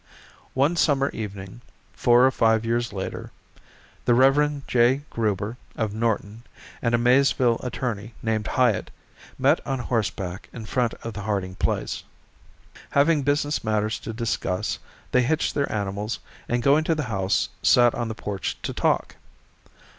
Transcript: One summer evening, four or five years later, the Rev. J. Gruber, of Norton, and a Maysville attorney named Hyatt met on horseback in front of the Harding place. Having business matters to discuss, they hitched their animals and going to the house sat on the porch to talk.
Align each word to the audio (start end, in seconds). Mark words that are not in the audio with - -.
One 0.55 0.75
summer 0.77 1.09
evening, 1.11 1.61
four 1.93 2.25
or 2.25 2.31
five 2.31 2.65
years 2.65 2.91
later, 2.91 3.29
the 4.05 4.15
Rev. 4.15 4.65
J. 4.65 5.03
Gruber, 5.11 5.57
of 5.75 5.93
Norton, 5.93 6.41
and 6.81 6.95
a 6.95 6.97
Maysville 6.97 7.59
attorney 7.63 8.15
named 8.23 8.47
Hyatt 8.47 8.89
met 9.37 9.59
on 9.63 9.77
horseback 9.77 10.49
in 10.51 10.65
front 10.65 10.95
of 11.03 11.13
the 11.13 11.21
Harding 11.21 11.53
place. 11.53 12.03
Having 12.89 13.21
business 13.21 13.63
matters 13.63 13.99
to 13.99 14.11
discuss, 14.11 14.79
they 15.11 15.21
hitched 15.21 15.53
their 15.53 15.71
animals 15.71 16.17
and 16.49 16.63
going 16.63 16.83
to 16.85 16.95
the 16.95 17.03
house 17.03 17.49
sat 17.61 17.93
on 17.93 18.07
the 18.07 18.15
porch 18.15 18.57
to 18.63 18.73
talk. 18.73 19.17